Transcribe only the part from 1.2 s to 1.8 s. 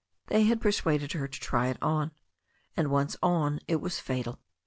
to try it